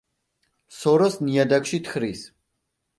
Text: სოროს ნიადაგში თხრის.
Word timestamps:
სოროს 0.79 1.19
ნიადაგში 1.27 1.83
თხრის. 1.91 2.29